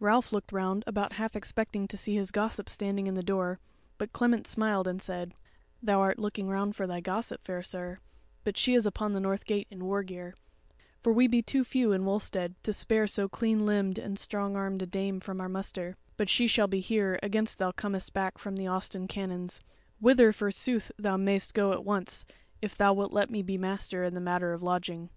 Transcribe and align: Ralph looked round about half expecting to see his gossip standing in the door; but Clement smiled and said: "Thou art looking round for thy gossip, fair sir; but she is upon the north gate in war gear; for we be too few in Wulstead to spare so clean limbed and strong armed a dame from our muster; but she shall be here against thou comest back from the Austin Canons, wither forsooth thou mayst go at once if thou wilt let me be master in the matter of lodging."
Ralph 0.00 0.32
looked 0.32 0.52
round 0.52 0.84
about 0.86 1.12
half 1.12 1.36
expecting 1.36 1.86
to 1.88 1.98
see 1.98 2.14
his 2.14 2.30
gossip 2.30 2.70
standing 2.70 3.06
in 3.08 3.12
the 3.12 3.22
door; 3.22 3.60
but 3.98 4.10
Clement 4.14 4.46
smiled 4.46 4.88
and 4.88 5.02
said: 5.02 5.34
"Thou 5.82 6.00
art 6.00 6.18
looking 6.18 6.48
round 6.48 6.74
for 6.74 6.86
thy 6.86 7.00
gossip, 7.02 7.44
fair 7.44 7.62
sir; 7.62 7.98
but 8.42 8.56
she 8.56 8.72
is 8.72 8.86
upon 8.86 9.12
the 9.12 9.20
north 9.20 9.44
gate 9.44 9.66
in 9.70 9.84
war 9.84 10.02
gear; 10.02 10.34
for 11.02 11.12
we 11.12 11.26
be 11.26 11.42
too 11.42 11.62
few 11.62 11.92
in 11.92 12.06
Wulstead 12.06 12.54
to 12.62 12.72
spare 12.72 13.06
so 13.06 13.28
clean 13.28 13.66
limbed 13.66 13.98
and 13.98 14.18
strong 14.18 14.56
armed 14.56 14.80
a 14.80 14.86
dame 14.86 15.20
from 15.20 15.42
our 15.42 15.46
muster; 15.50 15.98
but 16.16 16.30
she 16.30 16.46
shall 16.46 16.68
be 16.68 16.80
here 16.80 17.18
against 17.22 17.58
thou 17.58 17.70
comest 17.70 18.14
back 18.14 18.38
from 18.38 18.56
the 18.56 18.66
Austin 18.66 19.06
Canons, 19.06 19.60
wither 20.00 20.32
forsooth 20.32 20.90
thou 20.98 21.18
mayst 21.18 21.52
go 21.52 21.72
at 21.72 21.84
once 21.84 22.24
if 22.62 22.74
thou 22.78 22.94
wilt 22.94 23.12
let 23.12 23.28
me 23.28 23.42
be 23.42 23.58
master 23.58 24.04
in 24.04 24.14
the 24.14 24.20
matter 24.22 24.54
of 24.54 24.62
lodging." 24.62 25.10